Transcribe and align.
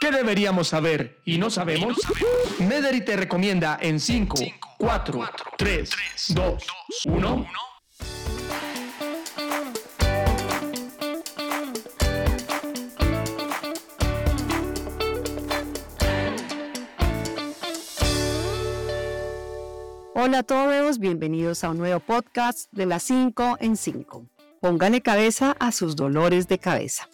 ¿Qué 0.00 0.10
deberíamos 0.10 0.68
saber 0.68 1.20
y 1.26 1.36
no 1.36 1.50
sabemos? 1.50 1.98
Mederi 2.58 3.04
te 3.04 3.18
recomienda 3.18 3.78
en 3.82 4.00
5, 4.00 4.34
4, 4.78 5.20
3, 5.58 5.90
2, 6.30 6.66
1. 7.04 7.46
Hola 20.14 20.38
a 20.38 20.42
todos, 20.44 20.98
bienvenidos 20.98 21.62
a 21.62 21.68
un 21.68 21.76
nuevo 21.76 22.00
podcast 22.00 22.72
de 22.72 22.86
las 22.86 23.02
5 23.02 23.58
en 23.60 23.76
5. 23.76 24.26
Póngale 24.62 25.02
cabeza 25.02 25.54
a 25.60 25.72
sus 25.72 25.94
dolores 25.94 26.48
de 26.48 26.58
cabeza. 26.58 27.10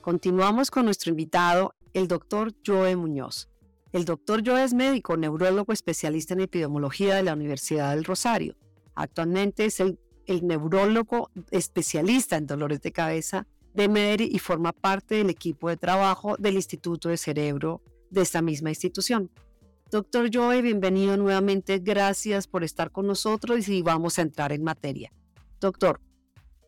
Continuamos 0.00 0.72
con 0.72 0.86
nuestro 0.86 1.10
invitado, 1.10 1.75
el 1.96 2.08
doctor 2.08 2.52
Joe 2.64 2.94
Muñoz. 2.94 3.48
El 3.90 4.04
doctor 4.04 4.42
Joe 4.46 4.62
es 4.62 4.74
médico, 4.74 5.16
neurólogo 5.16 5.72
especialista 5.72 6.34
en 6.34 6.40
epidemiología 6.40 7.14
de 7.14 7.22
la 7.22 7.32
Universidad 7.32 7.94
del 7.94 8.04
Rosario. 8.04 8.54
Actualmente 8.94 9.64
es 9.64 9.80
el, 9.80 9.98
neurólogo 10.42 11.30
especialista 11.50 12.36
en 12.36 12.46
dolores 12.46 12.82
de 12.82 12.92
cabeza 12.92 13.46
de 13.72 13.88
MEDERI 13.88 14.28
y 14.30 14.38
forma 14.40 14.72
parte 14.72 15.14
del 15.14 15.30
equipo 15.30 15.70
de 15.70 15.78
trabajo 15.78 16.36
del 16.38 16.56
Instituto 16.56 17.08
de 17.08 17.16
Cerebro 17.16 17.80
de 18.10 18.20
esta 18.20 18.42
misma 18.42 18.68
institución. 18.68 19.30
Doctor 19.90 20.28
Joe, 20.30 20.60
bienvenido 20.60 21.16
nuevamente. 21.16 21.78
Gracias 21.78 22.46
por 22.46 22.62
estar 22.62 22.90
con 22.90 23.06
nosotros 23.06 23.68
y 23.70 23.80
vamos 23.80 24.18
a 24.18 24.22
entrar 24.22 24.52
en 24.52 24.62
materia. 24.62 25.10
Doctor, 25.60 26.02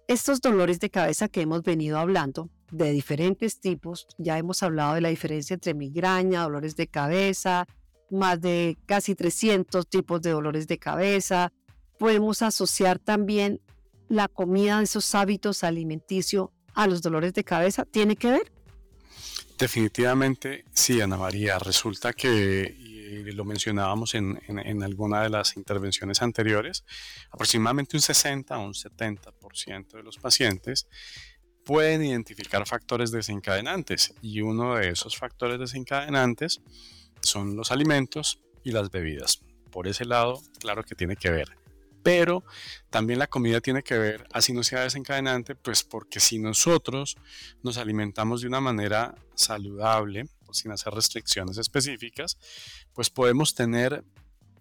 estos 0.08 0.40
dolores 0.40 0.80
de 0.80 0.90
cabeza 0.90 1.28
que 1.28 1.42
hemos 1.42 1.62
venido 1.62 1.98
hablando 1.98 2.48
de 2.70 2.92
diferentes 2.92 3.60
tipos. 3.60 4.06
Ya 4.16 4.38
hemos 4.38 4.62
hablado 4.62 4.94
de 4.94 5.02
la 5.02 5.10
diferencia 5.10 5.54
entre 5.54 5.74
migraña, 5.74 6.42
dolores 6.42 6.74
de 6.76 6.88
cabeza, 6.88 7.66
más 8.10 8.40
de 8.40 8.78
casi 8.86 9.14
300 9.14 9.86
tipos 9.86 10.22
de 10.22 10.30
dolores 10.30 10.66
de 10.66 10.78
cabeza. 10.78 11.52
Podemos 11.98 12.40
asociar 12.40 12.98
también 12.98 13.60
la 14.08 14.28
comida 14.28 14.82
esos 14.82 15.14
hábitos 15.14 15.62
alimenticios 15.62 16.48
a 16.74 16.86
los 16.86 17.02
dolores 17.02 17.34
de 17.34 17.44
cabeza. 17.44 17.84
¿Tiene 17.84 18.16
que 18.16 18.30
ver? 18.30 18.52
Definitivamente 19.58 20.64
sí, 20.72 21.02
Ana 21.02 21.18
María. 21.18 21.58
Resulta 21.58 22.14
que, 22.14 22.87
y 23.08 23.32
lo 23.32 23.44
mencionábamos 23.44 24.14
en, 24.14 24.40
en, 24.46 24.82
alguna 24.82 25.22
de 25.22 25.30
las 25.30 25.56
intervenciones 25.56 26.22
anteriores, 26.22 26.84
aproximadamente 27.30 27.96
un 27.96 28.02
60 28.02 28.58
o 28.58 28.66
un 28.66 28.74
70% 28.74 29.92
de 29.92 30.02
los 30.02 30.18
pacientes 30.18 30.86
pueden 31.64 32.02
identificar 32.02 32.66
factores 32.66 33.10
desencadenantes 33.10 34.14
y 34.22 34.40
uno 34.40 34.76
de 34.76 34.88
esos 34.88 35.16
factores 35.16 35.58
desencadenantes 35.58 36.62
son 37.20 37.56
los 37.56 37.72
alimentos 37.72 38.40
y 38.64 38.72
las 38.72 38.90
bebidas. 38.90 39.40
Por 39.70 39.86
ese 39.86 40.04
lado, 40.04 40.40
claro 40.60 40.82
que 40.82 40.94
tiene 40.94 41.16
que 41.16 41.30
ver. 41.30 41.58
Pero 42.02 42.44
también 42.90 43.18
la 43.18 43.26
comida 43.26 43.60
tiene 43.60 43.82
que 43.82 43.98
ver, 43.98 44.26
así 44.32 44.52
no 44.52 44.62
sea 44.62 44.80
desencadenante, 44.80 45.54
pues 45.54 45.84
porque 45.84 46.20
si 46.20 46.38
nosotros 46.38 47.16
nos 47.62 47.76
alimentamos 47.76 48.40
de 48.40 48.46
una 48.46 48.60
manera 48.60 49.14
saludable, 49.34 50.26
sin 50.52 50.72
hacer 50.72 50.92
restricciones 50.92 51.58
específicas, 51.58 52.38
pues 52.92 53.10
podemos 53.10 53.54
tener 53.54 54.04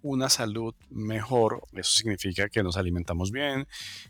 una 0.02 0.30
salud 0.30 0.76
mejor. 0.90 1.62
Eso 1.74 1.92
significa 1.98 2.50
que 2.50 2.64
nos 2.64 2.78
alimentamos 2.78 3.32
bien, 3.32 3.68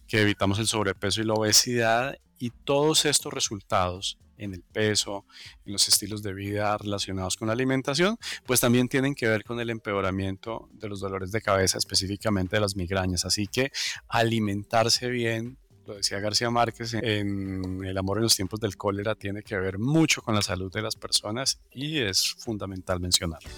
que 0.07 0.21
evitamos 0.21 0.59
el 0.59 0.67
sobrepeso 0.67 1.21
y 1.21 1.25
la 1.25 1.33
obesidad 1.33 2.17
y 2.39 2.51
todos 2.51 3.05
estos 3.05 3.33
resultados 3.33 4.17
en 4.37 4.53
el 4.53 4.61
peso, 4.61 5.25
en 5.65 5.73
los 5.73 5.87
estilos 5.87 6.21
de 6.21 6.33
vida 6.33 6.77
relacionados 6.77 7.37
con 7.37 7.47
la 7.47 7.53
alimentación, 7.53 8.17
pues 8.45 8.59
también 8.59 8.87
tienen 8.87 9.15
que 9.15 9.27
ver 9.27 9.43
con 9.43 9.59
el 9.59 9.69
empeoramiento 9.69 10.69
de 10.73 10.89
los 10.89 10.99
dolores 10.99 11.31
de 11.31 11.41
cabeza, 11.41 11.77
específicamente 11.77 12.55
de 12.55 12.61
las 12.61 12.75
migrañas. 12.75 13.25
Así 13.25 13.47
que 13.47 13.71
alimentarse 14.07 15.09
bien, 15.09 15.57
lo 15.87 15.95
decía 15.95 16.19
García 16.19 16.49
Márquez, 16.49 16.93
en 16.93 17.83
El 17.83 17.97
amor 17.97 18.17
en 18.17 18.23
los 18.23 18.35
tiempos 18.35 18.59
del 18.59 18.75
cólera 18.75 19.15
tiene 19.15 19.41
que 19.41 19.57
ver 19.57 19.79
mucho 19.79 20.21
con 20.21 20.35
la 20.35 20.41
salud 20.41 20.71
de 20.71 20.81
las 20.81 20.95
personas 20.95 21.59
y 21.71 21.99
es 21.99 22.35
fundamental 22.37 22.99
mencionarlo. 22.99 23.49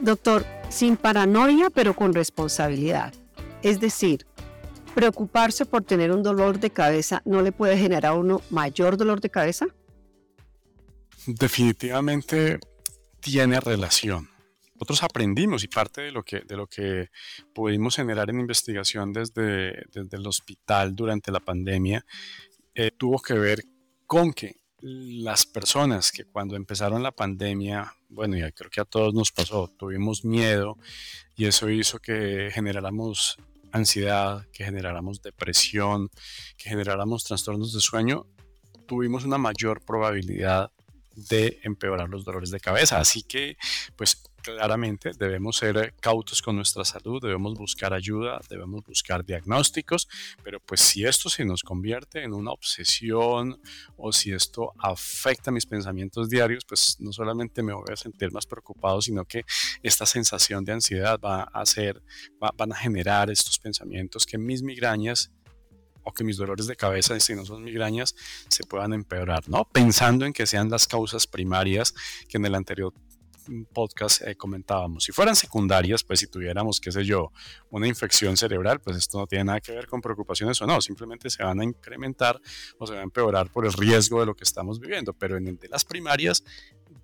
Doctor, 0.00 0.46
sin 0.70 0.96
paranoia, 0.96 1.68
pero 1.68 1.94
con 1.94 2.14
responsabilidad. 2.14 3.12
Es 3.62 3.78
decir, 3.78 4.26
preocuparse 4.94 5.66
por 5.66 5.84
tener 5.84 6.10
un 6.12 6.22
dolor 6.22 6.58
de 6.58 6.70
cabeza 6.70 7.20
no 7.26 7.42
le 7.42 7.52
puede 7.52 7.76
generar 7.76 8.06
a 8.06 8.14
uno 8.14 8.40
mayor 8.48 8.96
dolor 8.96 9.20
de 9.20 9.28
cabeza? 9.28 9.66
Definitivamente 11.26 12.58
tiene 13.20 13.60
relación. 13.60 14.29
Nosotros 14.80 15.02
aprendimos 15.02 15.62
y 15.62 15.68
parte 15.68 16.00
de 16.00 16.10
lo 16.10 16.22
que, 16.22 16.40
de 16.40 16.56
lo 16.56 16.66
que 16.66 17.10
pudimos 17.54 17.96
generar 17.96 18.30
en 18.30 18.40
investigación 18.40 19.12
desde, 19.12 19.84
desde 19.92 20.16
el 20.16 20.26
hospital 20.26 20.96
durante 20.96 21.30
la 21.30 21.40
pandemia 21.40 22.06
eh, 22.74 22.90
tuvo 22.96 23.20
que 23.20 23.34
ver 23.34 23.62
con 24.06 24.32
que 24.32 24.56
las 24.80 25.44
personas 25.44 26.10
que 26.10 26.24
cuando 26.24 26.56
empezaron 26.56 27.02
la 27.02 27.12
pandemia, 27.12 27.92
bueno, 28.08 28.38
ya 28.38 28.50
creo 28.52 28.70
que 28.70 28.80
a 28.80 28.86
todos 28.86 29.12
nos 29.12 29.30
pasó, 29.32 29.68
tuvimos 29.76 30.24
miedo 30.24 30.78
y 31.36 31.44
eso 31.44 31.68
hizo 31.68 31.98
que 31.98 32.48
generáramos 32.50 33.36
ansiedad, 33.72 34.46
que 34.50 34.64
generáramos 34.64 35.20
depresión, 35.20 36.08
que 36.56 36.70
generáramos 36.70 37.24
trastornos 37.24 37.74
de 37.74 37.80
sueño, 37.80 38.26
tuvimos 38.86 39.24
una 39.24 39.36
mayor 39.36 39.84
probabilidad 39.84 40.72
de 41.14 41.60
empeorar 41.62 42.08
los 42.08 42.24
dolores 42.24 42.50
de 42.50 42.60
cabeza. 42.60 42.98
Así 42.98 43.22
que, 43.22 43.56
pues 43.96 44.22
claramente 44.42 45.12
debemos 45.18 45.56
ser 45.56 45.94
cautos 46.00 46.42
con 46.42 46.56
nuestra 46.56 46.84
salud, 46.84 47.20
debemos 47.22 47.54
buscar 47.54 47.92
ayuda, 47.92 48.40
debemos 48.48 48.84
buscar 48.84 49.24
diagnósticos, 49.24 50.08
pero 50.42 50.60
pues 50.60 50.80
si 50.80 51.04
esto 51.04 51.28
se 51.28 51.44
nos 51.44 51.62
convierte 51.62 52.22
en 52.22 52.32
una 52.32 52.52
obsesión 52.52 53.60
o 53.96 54.12
si 54.12 54.32
esto 54.32 54.72
afecta 54.78 55.50
mis 55.50 55.66
pensamientos 55.66 56.28
diarios, 56.28 56.64
pues 56.64 56.96
no 57.00 57.12
solamente 57.12 57.62
me 57.62 57.72
voy 57.72 57.92
a 57.92 57.96
sentir 57.96 58.32
más 58.32 58.46
preocupado, 58.46 59.00
sino 59.02 59.24
que 59.24 59.44
esta 59.82 60.06
sensación 60.06 60.64
de 60.64 60.72
ansiedad 60.72 61.18
va 61.20 61.42
a 61.42 61.60
hacer, 61.60 62.02
van 62.56 62.72
a 62.72 62.76
generar 62.76 63.30
estos 63.30 63.58
pensamientos 63.58 64.26
que 64.26 64.38
mis 64.38 64.62
migrañas 64.62 65.30
o 66.02 66.12
que 66.12 66.24
mis 66.24 66.36
dolores 66.36 66.66
de 66.66 66.76
cabeza, 66.76 67.18
si 67.20 67.34
no 67.34 67.44
son 67.44 67.62
migrañas, 67.62 68.14
se 68.48 68.64
puedan 68.64 68.92
empeorar, 68.92 69.48
¿no? 69.48 69.64
Pensando 69.70 70.24
en 70.24 70.32
que 70.32 70.46
sean 70.46 70.70
las 70.70 70.86
causas 70.86 71.26
primarias 71.26 71.94
que 72.28 72.38
en 72.38 72.46
el 72.46 72.54
anterior 72.54 72.94
podcast 73.72 74.22
eh, 74.22 74.36
comentábamos. 74.36 75.04
Si 75.04 75.12
fueran 75.12 75.36
secundarias, 75.36 76.04
pues 76.04 76.20
si 76.20 76.26
tuviéramos, 76.26 76.80
qué 76.80 76.92
sé 76.92 77.04
yo, 77.04 77.32
una 77.70 77.86
infección 77.86 78.36
cerebral, 78.36 78.80
pues 78.80 78.96
esto 78.96 79.18
no 79.18 79.26
tiene 79.26 79.44
nada 79.44 79.60
que 79.60 79.72
ver 79.72 79.86
con 79.86 80.00
preocupaciones 80.00 80.60
o 80.62 80.66
no, 80.66 80.80
simplemente 80.80 81.30
se 81.30 81.42
van 81.42 81.60
a 81.60 81.64
incrementar 81.64 82.40
o 82.78 82.86
se 82.86 82.92
van 82.92 83.00
a 83.00 83.04
empeorar 83.04 83.50
por 83.50 83.66
el 83.66 83.72
riesgo 83.72 84.20
de 84.20 84.26
lo 84.26 84.34
que 84.34 84.44
estamos 84.44 84.80
viviendo. 84.80 85.12
Pero 85.12 85.36
en 85.36 85.48
el 85.48 85.58
de 85.58 85.68
las 85.68 85.84
primarias, 85.84 86.44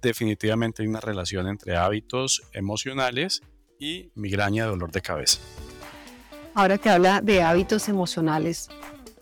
definitivamente 0.00 0.82
hay 0.82 0.88
una 0.88 1.00
relación 1.00 1.48
entre 1.48 1.76
hábitos 1.76 2.42
emocionales 2.52 3.42
y 3.78 4.10
migraña, 4.14 4.66
dolor 4.66 4.90
de 4.92 5.02
cabeza. 5.02 5.40
Ahora 6.54 6.78
que 6.78 6.88
habla 6.88 7.20
de 7.20 7.42
hábitos 7.42 7.88
emocionales, 7.88 8.70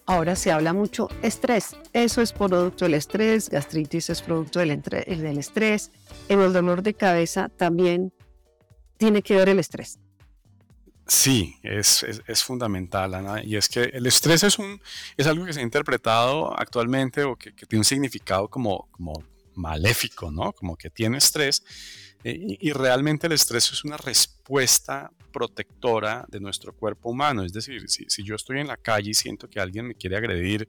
ahora 0.06 0.36
se 0.36 0.52
habla 0.52 0.72
mucho 0.72 1.08
estrés. 1.22 1.76
Eso 1.92 2.22
es 2.22 2.32
producto 2.32 2.84
del 2.84 2.94
estrés, 2.94 3.48
gastritis 3.48 4.10
es 4.10 4.22
producto 4.22 4.60
del, 4.60 4.80
del 4.80 5.38
estrés. 5.38 5.90
En 6.28 6.40
el 6.40 6.52
dolor 6.52 6.82
de 6.82 6.94
cabeza 6.94 7.48
también 7.48 8.12
tiene 8.96 9.22
que 9.22 9.36
ver 9.36 9.48
el 9.48 9.58
estrés. 9.58 9.98
Sí, 11.06 11.56
es, 11.62 12.02
es, 12.02 12.42
fundamental, 12.42 13.14
Ana. 13.14 13.44
Y 13.44 13.56
es 13.56 13.68
que 13.68 13.82
el 13.82 14.06
estrés 14.06 14.42
es, 14.42 14.58
un, 14.58 14.80
es 15.18 15.26
algo 15.26 15.44
que 15.44 15.52
se 15.52 15.60
ha 15.60 15.62
interpretado 15.62 16.58
actualmente 16.58 17.24
o 17.24 17.36
que, 17.36 17.54
que 17.54 17.66
tiene 17.66 17.80
un 17.80 17.84
significado 17.84 18.48
como, 18.48 18.88
como 18.90 19.22
maléfico, 19.54 20.30
¿no? 20.30 20.52
Como 20.52 20.76
que 20.76 20.88
tiene 20.88 21.18
estrés. 21.18 21.62
Eh, 22.24 22.56
y, 22.58 22.72
realmente 22.72 23.26
el 23.26 23.34
estrés 23.34 23.70
es 23.70 23.84
una 23.84 23.98
respuesta 23.98 25.12
protectora 25.30 26.24
de 26.28 26.40
nuestro 26.40 26.72
cuerpo 26.72 27.10
humano. 27.10 27.42
Es 27.42 27.52
decir, 27.52 27.88
si, 27.88 28.22
yo 28.22 28.34
estoy 28.34 28.60
en 28.60 28.66
la 28.66 28.78
calle 28.78 29.10
y 29.10 29.14
siento 29.14 29.48
que 29.48 29.60
alguien 29.60 29.88
me 29.88 29.94
quiere 29.94 30.16
agredir 30.16 30.66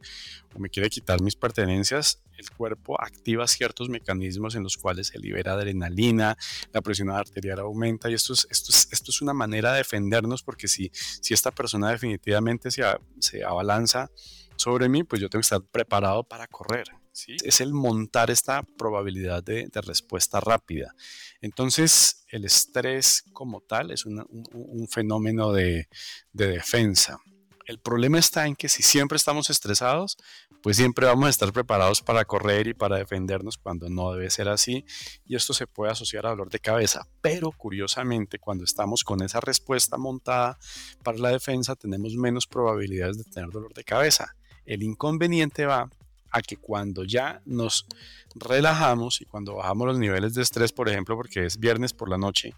o 0.54 0.60
me 0.60 0.70
quiere 0.70 0.90
quitar 0.90 1.22
mis 1.22 1.38
pertenencias, 1.38 2.22
el 2.38 2.52
cuerpo 2.52 3.02
activa 3.02 3.48
ciertos 3.48 3.88
mecanismos 3.88 4.56
en 4.56 4.64
los 4.64 4.76
cuales 4.76 5.08
se 5.08 5.18
libera 5.18 5.54
adrenalina, 5.54 6.38
la 6.74 6.82
presión 6.82 7.10
arterial 7.10 7.60
aumenta 7.60 8.10
y 8.10 8.16
esto 8.16 8.34
es, 8.34 8.46
esto 8.52 8.74
es, 8.74 8.90
esto 8.92 9.12
es 9.12 9.22
una 9.22 9.34
manera 9.34 9.72
de 9.72 9.78
defendernos 9.78 10.44
porque 10.44 10.68
si, 10.68 10.92
esta 11.30 11.52
persona 11.52 11.90
definitivamente 11.90 12.70
se 12.70 13.44
abalanza 13.46 14.12
sobre 14.58 14.90
mí, 14.90 15.04
pues 15.04 15.22
yo 15.22 15.30
tengo 15.30 15.40
que 15.40 15.46
estar 15.46 15.62
preparado 15.62 16.24
para 16.24 16.48
correr. 16.48 17.05
Es 17.44 17.62
el 17.62 17.74
montar 17.74 18.30
esta 18.30 18.64
probabilidad 18.64 19.44
de, 19.44 19.70
respuesta 19.74 20.40
rápida. 20.40 20.96
Entonces, 21.42 22.26
el 22.30 22.46
estrés 22.46 23.24
como 23.34 23.62
tal 23.62 23.92
es 23.92 24.06
un, 24.06 24.88
fenómeno 24.90 25.52
de, 25.52 25.88
defensa. 26.34 27.20
El 27.66 27.80
problema 27.80 28.20
está 28.20 28.46
en 28.46 28.56
que 28.56 28.70
si 28.70 28.84
siempre 28.84 29.16
estamos 29.16 29.50
estresados, 29.50 30.18
pues 30.62 30.78
siempre 30.78 31.08
vamos 31.08 31.26
a 31.26 31.30
estar 31.30 31.52
preparados 31.52 32.02
para 32.02 32.24
correr 32.24 32.68
y 32.68 32.74
para 32.76 32.98
defendernos 32.98 33.58
cuando 33.58 33.90
no 33.90 34.12
debe 34.12 34.30
ser 34.30 34.50
así. 34.50 34.86
Y 35.26 35.36
esto 35.36 35.54
se 35.54 35.66
puede 35.66 35.92
asociar 35.92 36.28
a 36.28 36.30
dolor 36.30 36.50
de 36.50 36.60
cabeza. 36.60 37.08
Pero 37.22 37.52
curiosamente, 37.52 38.38
cuando 38.38 38.66
estamos 38.66 39.04
con 39.04 39.24
esa 39.24 39.40
respuesta 39.40 39.98
montada 39.98 40.60
para 41.04 41.18
la 41.18 41.30
defensa, 41.30 41.76
tenemos 41.76 42.16
menos 42.16 42.46
probabilidades 42.46 43.18
de 43.18 43.24
tener 43.24 43.50
dolor 43.50 43.74
de 43.74 43.84
cabeza. 43.84 44.36
El 44.66 44.84
inconveniente 44.84 45.66
va 45.66 45.90
a 46.36 46.42
que 46.42 46.58
cuando 46.58 47.06
ya 47.06 47.42
nos 47.46 47.88
relajamos 48.36 49.22
y 49.22 49.26
cuando 49.26 49.56
bajamos 49.56 49.88
los 49.88 49.98
niveles 49.98 50.34
de 50.34 50.42
estrés, 50.42 50.74
por 50.74 50.90
ejemplo, 50.90 51.16
porque 51.16 51.46
es 51.46 51.58
viernes 51.58 51.94
por 51.94 52.10
la 52.10 52.18
noche, 52.18 52.54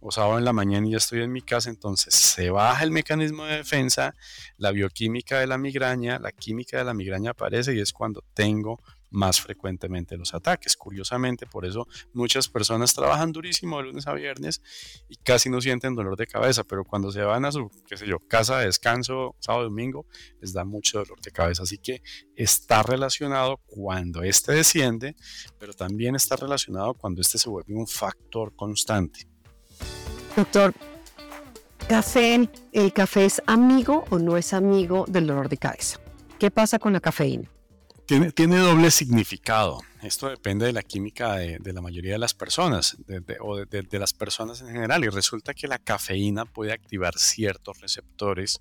o 0.00 0.10
sábado 0.10 0.38
en 0.38 0.44
la 0.44 0.52
mañana 0.52 0.88
y 0.88 0.90
ya 0.90 0.96
estoy 0.96 1.22
en 1.22 1.30
mi 1.30 1.40
casa, 1.40 1.70
entonces 1.70 2.12
se 2.14 2.50
baja 2.50 2.82
el 2.82 2.90
mecanismo 2.90 3.44
de 3.44 3.58
defensa, 3.58 4.16
la 4.58 4.72
bioquímica 4.72 5.38
de 5.38 5.46
la 5.46 5.56
migraña, 5.56 6.18
la 6.18 6.32
química 6.32 6.78
de 6.78 6.84
la 6.84 6.94
migraña 6.94 7.30
aparece 7.30 7.76
y 7.76 7.78
es 7.78 7.92
cuando 7.92 8.24
tengo 8.34 8.80
más 9.12 9.40
frecuentemente 9.40 10.16
los 10.16 10.34
ataques. 10.34 10.76
Curiosamente, 10.76 11.46
por 11.46 11.64
eso 11.64 11.86
muchas 12.12 12.48
personas 12.48 12.94
trabajan 12.94 13.32
durísimo 13.32 13.78
de 13.78 13.84
lunes 13.84 14.06
a 14.06 14.14
viernes 14.14 14.62
y 15.08 15.16
casi 15.16 15.48
no 15.48 15.60
sienten 15.60 15.94
dolor 15.94 16.16
de 16.16 16.26
cabeza, 16.26 16.64
pero 16.64 16.84
cuando 16.84 17.12
se 17.12 17.22
van 17.22 17.44
a 17.44 17.52
su, 17.52 17.70
qué 17.86 17.96
sé 17.96 18.06
yo, 18.06 18.18
casa 18.18 18.58
de 18.58 18.66
descanso, 18.66 19.36
sábado, 19.38 19.64
domingo, 19.64 20.06
les 20.40 20.52
da 20.52 20.64
mucho 20.64 20.98
dolor 20.98 21.20
de 21.20 21.30
cabeza. 21.30 21.62
Así 21.62 21.78
que 21.78 22.02
está 22.34 22.82
relacionado 22.82 23.58
cuando 23.66 24.22
este 24.22 24.52
desciende, 24.52 25.14
pero 25.58 25.72
también 25.72 26.16
está 26.16 26.36
relacionado 26.36 26.94
cuando 26.94 27.20
este 27.20 27.38
se 27.38 27.48
vuelve 27.48 27.74
un 27.74 27.86
factor 27.86 28.54
constante. 28.56 29.28
Doctor, 30.34 30.74
¿café, 31.88 32.48
¿el 32.72 32.92
café 32.92 33.26
es 33.26 33.42
amigo 33.46 34.04
o 34.10 34.18
no 34.18 34.36
es 34.36 34.54
amigo 34.54 35.04
del 35.06 35.26
dolor 35.26 35.48
de 35.48 35.58
cabeza? 35.58 36.00
¿Qué 36.38 36.50
pasa 36.50 36.78
con 36.78 36.92
la 36.94 37.00
cafeína? 37.00 37.51
Tiene, 38.34 38.58
doble 38.58 38.90
significado. 38.90 39.80
Esto 40.02 40.28
depende 40.28 40.66
de 40.66 40.74
la 40.74 40.82
química 40.82 41.36
de, 41.36 41.72
la 41.72 41.80
mayoría 41.80 42.12
de 42.12 42.18
las 42.18 42.34
personas 42.34 42.98
o 43.40 43.56
de, 43.56 43.98
las 43.98 44.12
personas 44.12 44.60
en 44.60 44.66
general. 44.66 45.02
Y 45.02 45.08
resulta 45.08 45.54
que 45.54 45.66
la 45.66 45.78
cafeína 45.78 46.44
puede 46.44 46.72
activar 46.72 47.16
ciertos 47.16 47.80
receptores, 47.80 48.60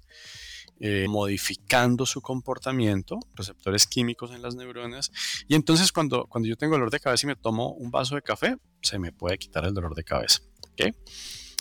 eh, 0.80 1.06
modificando 1.10 2.06
su 2.06 2.22
comportamiento, 2.22 3.20
receptores 3.36 3.88
químicos 3.88 4.32
en 4.32 4.42
las 4.42 4.56
neuronas. 4.56 5.12
Y 5.50 5.56
entonces 5.56 5.92
cuando, 5.92 6.28
cuando 6.28 6.48
yo 6.48 6.56
tengo 6.56 6.76
dolor 6.76 6.90
de 6.90 7.02
cabeza 7.02 7.26
y 7.26 7.28
me 7.28 7.36
tomo 7.36 7.74
un 7.74 7.92
vaso 7.92 8.16
de 8.16 8.22
café, 8.22 8.56
se 8.82 9.00
me 9.00 9.12
puede 9.12 9.38
quitar 9.38 9.66
el 9.66 9.74
dolor 9.74 9.96
de 9.96 10.06
cabeza. 10.06 10.40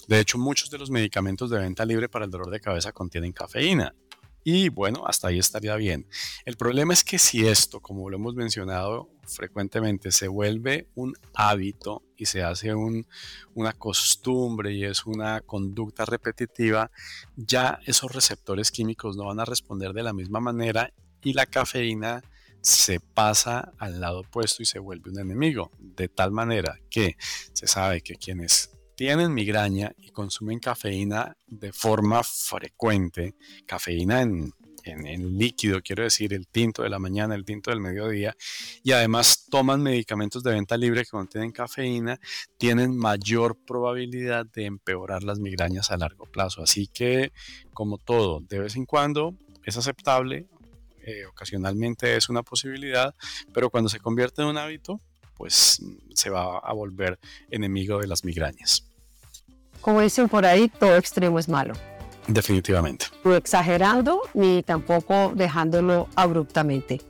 De 0.07 0.21
hecho, 0.21 0.39
muchos 0.39 0.71
de 0.71 0.79
los 0.79 0.91
medicamentos 0.91 1.51
de 1.51 1.59
venta 1.59 1.85
libre 1.85 2.09
para 2.09 2.25
el 2.25 2.31
dolor 2.31 2.51
de 2.51 2.61
cabeza 2.61 2.93
contienen 2.93 3.33
cafeína. 3.33 3.95
Y 4.43 4.69
bueno, 4.71 5.07
hasta 5.07 5.29
ahí 5.29 5.39
estaría 5.39 5.77
bien. 5.77 6.07
El 6.45 6.57
problema 6.57 6.93
es 6.93 7.05
que 7.05 7.19
si 7.19 7.47
esto, 7.47 7.81
como 7.81 8.09
lo 8.09 8.17
hemos 8.17 8.35
mencionado 8.35 9.11
frecuentemente, 9.27 10.13
se 10.13 10.29
vuelve 10.29 10.89
un 10.95 11.15
hábito 11.35 12.03
y 12.17 12.27
se 12.27 12.43
hace 12.43 12.75
una 12.75 13.73
costumbre 13.75 14.73
y 14.73 14.85
es 14.85 15.07
una 15.07 15.41
conducta 15.43 16.05
repetitiva, 16.05 16.91
ya 17.37 17.81
esos 17.87 18.13
receptores 18.13 18.71
químicos 18.71 19.17
no 19.17 19.27
van 19.27 19.41
a 19.41 19.45
responder 19.45 19.93
de 19.93 20.03
la 20.03 20.13
misma 20.13 20.41
manera 20.41 20.93
y 21.23 21.35
la 21.35 21.47
cafeína 21.47 22.23
se 22.63 23.01
pasa 23.01 23.73
al 23.79 24.01
lado 24.01 24.21
opuesto 24.21 24.63
y 24.63 24.67
se 24.67 24.79
vuelve 24.79 25.11
un 25.11 25.19
enemigo, 25.19 25.71
de 25.79 26.09
tal 26.09 26.31
manera 26.31 26.79
que 26.91 27.17
se 27.53 27.67
sabe 27.67 28.03
que 28.03 28.17
quienes 28.17 28.71
tienen 29.01 29.33
migraña 29.33 29.95
y 29.97 30.11
consumen 30.11 30.59
cafeína 30.59 31.35
de 31.47 31.73
forma 31.73 32.23
frecuente, 32.23 33.35
cafeína 33.65 34.21
en, 34.21 34.53
líquido, 35.39 35.81
quiero 35.81 36.03
decir, 36.03 36.35
el 36.35 36.47
tinto 36.47 36.83
de 36.83 36.91
la 36.91 36.99
mañana, 36.99 37.35
el 37.35 37.47
tinto 37.47 37.71
del 37.71 37.81
mediodía, 37.81 38.37
y 38.83 38.93
además 38.93 39.47
toman 39.51 39.83
medicamentos 39.83 40.43
de 40.43 40.53
venta 40.53 40.77
libre 40.77 41.05
que 41.05 41.13
contienen 41.13 41.51
cafeína, 41.51 42.21
tienen 42.59 42.95
mayor 42.95 43.57
probabilidad 43.67 44.45
de 44.45 44.67
empeorar 44.67 45.23
las 45.23 45.39
migrañas 45.39 45.91
a 45.91 45.97
largo 45.97 46.27
plazo. 46.27 46.63
Así 46.63 46.87
que, 46.87 47.33
como 47.73 47.97
todo, 47.97 48.41
de 48.41 48.59
vez 48.59 48.77
en 48.77 48.85
cuando 48.85 49.35
es 49.65 49.79
aceptable, 49.79 50.47
eh, 51.07 51.25
ocasionalmente 51.25 52.17
es 52.17 52.29
una 52.29 52.43
posibilidad, 52.43 53.15
pero 53.55 53.71
cuando 53.71 53.89
se 53.89 53.99
convierte 53.99 54.43
en 54.43 54.49
un 54.49 54.59
hábito, 54.59 55.01
pues 55.39 55.81
se 56.13 56.29
va 56.29 56.59
a 56.59 56.73
volver 56.75 57.19
enemigo 57.51 57.99
de 57.99 58.07
las 58.07 58.27
migrañas 58.27 58.90
como 59.81 60.01
dicen 60.01 60.29
por 60.29 60.45
ahí, 60.47 60.69
todo 60.69 60.97
extremo 60.97 61.39
es 61.39 61.49
malo. 61.49 61.75
Definitivamente. 62.27 63.07
No 63.25 63.35
exagerando 63.35 64.23
ni 64.35 64.63
tampoco 64.63 65.33
dejándolo 65.35 66.09
abruptamente. 66.15 67.01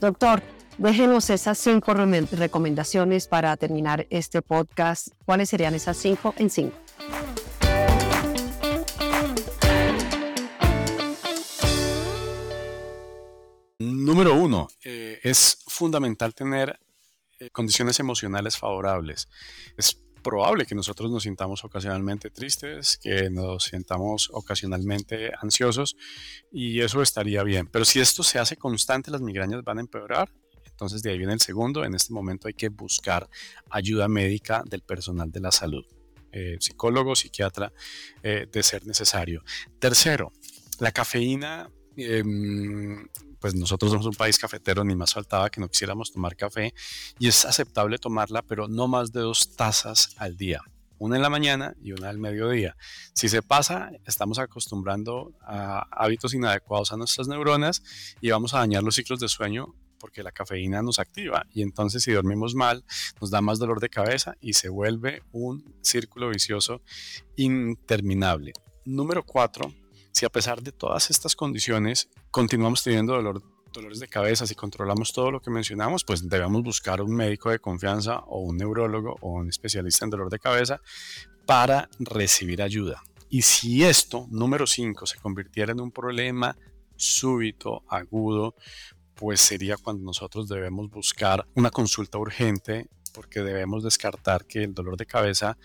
Doctor, 0.00 0.42
déjenos 0.76 1.30
esas 1.30 1.58
cinco 1.58 1.94
recomendaciones 1.94 3.26
para 3.26 3.56
terminar 3.56 4.06
este 4.10 4.42
podcast. 4.42 5.08
¿Cuáles 5.24 5.48
serían 5.48 5.74
esas 5.74 5.96
cinco 5.96 6.34
en 6.36 6.50
cinco? 6.50 6.76
Número 13.80 14.34
uno, 14.34 14.68
eh, 14.84 15.20
es 15.22 15.58
fundamental 15.68 16.34
tener 16.34 16.80
eh, 17.38 17.50
condiciones 17.50 18.00
emocionales 18.00 18.56
favorables. 18.56 19.28
Es 19.76 20.02
probable 20.22 20.66
que 20.66 20.74
nosotros 20.74 21.10
nos 21.10 21.22
sintamos 21.22 21.64
ocasionalmente 21.64 22.30
tristes, 22.30 22.98
que 22.98 23.30
nos 23.30 23.64
sintamos 23.64 24.30
ocasionalmente 24.32 25.32
ansiosos 25.40 25.96
y 26.52 26.80
eso 26.80 27.02
estaría 27.02 27.42
bien. 27.42 27.66
Pero 27.66 27.84
si 27.84 28.00
esto 28.00 28.22
se 28.22 28.38
hace 28.38 28.56
constante, 28.56 29.10
las 29.10 29.20
migrañas 29.20 29.62
van 29.64 29.78
a 29.78 29.80
empeorar. 29.80 30.30
Entonces 30.64 31.02
de 31.02 31.10
ahí 31.10 31.18
viene 31.18 31.32
el 31.32 31.40
segundo. 31.40 31.84
En 31.84 31.94
este 31.94 32.12
momento 32.12 32.48
hay 32.48 32.54
que 32.54 32.68
buscar 32.68 33.28
ayuda 33.70 34.08
médica 34.08 34.62
del 34.64 34.82
personal 34.82 35.30
de 35.30 35.40
la 35.40 35.50
salud, 35.50 35.84
eh, 36.32 36.56
psicólogo, 36.60 37.16
psiquiatra, 37.16 37.72
eh, 38.22 38.46
de 38.50 38.62
ser 38.62 38.86
necesario. 38.86 39.42
Tercero, 39.78 40.32
la 40.78 40.92
cafeína 40.92 41.70
em, 41.98 43.06
pues 43.40 43.54
nosotros 43.54 43.90
somos 43.90 44.06
un 44.06 44.14
país 44.14 44.38
cafetero, 44.38 44.84
ni 44.84 44.94
más 44.94 45.14
faltaba 45.14 45.50
que 45.50 45.60
no 45.60 45.68
quisiéramos 45.68 46.12
tomar 46.12 46.36
café 46.36 46.74
y 47.18 47.28
es 47.28 47.44
aceptable 47.44 47.98
tomarla, 47.98 48.42
pero 48.42 48.68
no 48.68 48.88
más 48.88 49.12
de 49.12 49.20
dos 49.20 49.56
tazas 49.56 50.14
al 50.18 50.36
día. 50.36 50.62
Una 50.98 51.16
en 51.16 51.22
la 51.22 51.30
mañana 51.30 51.76
y 51.80 51.92
una 51.92 52.08
al 52.08 52.18
mediodía. 52.18 52.76
Si 53.12 53.28
se 53.28 53.40
pasa, 53.40 53.92
estamos 54.04 54.38
acostumbrando 54.40 55.32
a 55.42 55.86
hábitos 55.92 56.34
inadecuados 56.34 56.92
a 56.92 56.96
nuestras 56.96 57.28
neuronas 57.28 57.82
y 58.20 58.30
vamos 58.30 58.52
a 58.54 58.58
dañar 58.58 58.82
los 58.82 58.96
ciclos 58.96 59.20
de 59.20 59.28
sueño 59.28 59.74
porque 60.00 60.22
la 60.22 60.32
cafeína 60.32 60.82
nos 60.82 60.98
activa 60.98 61.46
y 61.52 61.62
entonces 61.62 62.02
si 62.02 62.12
dormimos 62.12 62.54
mal 62.54 62.84
nos 63.20 63.30
da 63.30 63.40
más 63.40 63.58
dolor 63.58 63.80
de 63.80 63.88
cabeza 63.88 64.36
y 64.40 64.52
se 64.52 64.68
vuelve 64.68 65.22
un 65.32 65.74
círculo 65.82 66.30
vicioso 66.30 66.82
interminable. 67.36 68.52
Número 68.84 69.24
cuatro, 69.24 69.72
si 70.18 70.26
a 70.26 70.30
pesar 70.30 70.60
de 70.60 70.72
todas 70.72 71.10
estas 71.10 71.36
condiciones 71.36 72.08
continuamos 72.32 72.82
teniendo 72.82 73.12
dolor, 73.12 73.40
dolores 73.72 74.00
de 74.00 74.08
cabeza, 74.08 74.48
si 74.48 74.56
controlamos 74.56 75.12
todo 75.12 75.30
lo 75.30 75.40
que 75.40 75.48
mencionamos, 75.48 76.02
pues 76.02 76.28
debemos 76.28 76.64
buscar 76.64 77.00
un 77.00 77.14
médico 77.14 77.50
de 77.50 77.60
confianza 77.60 78.18
o 78.26 78.40
un 78.40 78.56
neurólogo 78.56 79.14
o 79.20 79.34
un 79.34 79.48
especialista 79.48 80.04
en 80.04 80.10
dolor 80.10 80.28
de 80.28 80.40
cabeza 80.40 80.80
para 81.46 81.88
recibir 82.00 82.62
ayuda. 82.62 83.00
Y 83.28 83.42
si 83.42 83.84
esto, 83.84 84.26
número 84.28 84.66
5, 84.66 85.06
se 85.06 85.18
convirtiera 85.18 85.70
en 85.70 85.80
un 85.80 85.92
problema 85.92 86.56
súbito, 86.96 87.84
agudo, 87.86 88.56
pues 89.14 89.40
sería 89.40 89.76
cuando 89.76 90.02
nosotros 90.02 90.48
debemos 90.48 90.90
buscar 90.90 91.46
una 91.54 91.70
consulta 91.70 92.18
urgente 92.18 92.88
porque 93.14 93.42
debemos 93.44 93.84
descartar 93.84 94.46
que 94.46 94.64
el 94.64 94.74
dolor 94.74 94.96
de 94.96 95.06
cabeza 95.06 95.56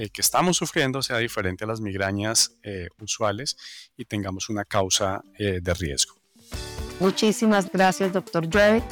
eh, 0.00 0.08
que 0.08 0.22
estamos 0.22 0.56
sufriendo 0.56 1.02
sea 1.02 1.18
diferente 1.18 1.64
a 1.64 1.66
las 1.66 1.82
migrañas 1.82 2.56
eh, 2.62 2.88
usuales 3.02 3.58
y 3.98 4.06
tengamos 4.06 4.48
una 4.48 4.64
causa 4.64 5.20
eh, 5.38 5.60
de 5.60 5.74
riesgo. 5.74 6.14
Muchísimas 7.00 7.70
gracias, 7.70 8.10
doctor 8.10 8.48
Joe, 8.50 8.82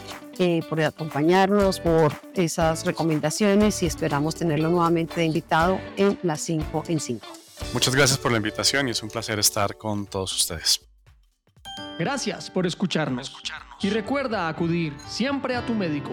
por 0.69 0.83
acompañarnos, 0.83 1.81
por 1.81 2.13
esas 2.35 2.85
recomendaciones 2.85 3.83
y 3.83 3.87
esperamos 3.87 4.35
tenerlo 4.35 4.69
nuevamente 4.69 5.25
invitado 5.25 5.81
en 5.97 6.19
las 6.25 6.43
5 6.43 6.85
en 6.89 7.01
5. 7.01 7.27
Muchas 7.73 7.95
gracias 7.95 8.19
por 8.19 8.31
la 8.31 8.37
invitación 8.37 8.89
y 8.89 8.91
es 8.91 9.03
un 9.03 9.09
placer 9.09 9.39
estar 9.39 9.79
con 9.79 10.07
todos 10.07 10.37
ustedes. 10.37 10.83
Gracias 11.99 12.51
por 12.51 12.67
escucharnos. 12.67 13.35
Y 13.81 13.89
recuerda 13.89 14.47
acudir 14.47 14.93
siempre 15.09 15.57
a 15.57 15.65
tu 15.65 15.73
médico. 15.73 16.13